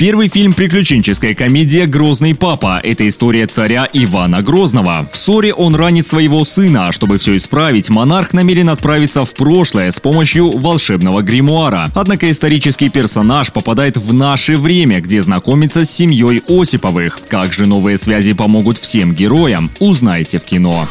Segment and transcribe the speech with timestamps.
[0.00, 2.80] Первый фильм приключенческая комедия «Грозный папа».
[2.82, 5.06] Это история царя Ивана Грозного.
[5.12, 9.90] В ссоре он ранит своего сына, а чтобы все исправить, монарх намерен отправиться в прошлое
[9.90, 11.90] с помощью волшебного гримуара.
[11.94, 17.18] Однако исторический персонаж попадает в наше время, где знакомится с семьей Осиповых.
[17.28, 20.88] Как же новые связи помогут всем героям, узнаете в кино.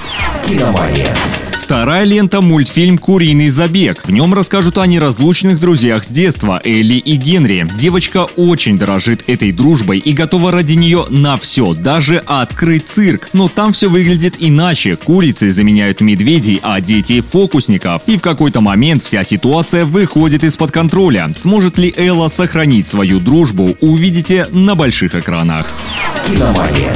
[0.48, 1.16] «Киномания».
[1.70, 4.02] Вторая лента– мультфильм «Куриный забег».
[4.04, 7.68] В нем расскажут о неразлучных друзьях с детства Элли и Генри.
[7.78, 13.30] Девочка очень дорожит этой дружбой и готова ради нее на все, даже открыть цирк.
[13.34, 14.96] Но там все выглядит иначе.
[14.96, 18.02] Курицы заменяют медведей, а дети– фокусников.
[18.08, 21.32] И в какой-то момент вся ситуация выходит из-под контроля.
[21.36, 25.68] Сможет ли Элла сохранить свою дружбу, увидите на больших экранах.
[26.26, 26.96] «Киномания».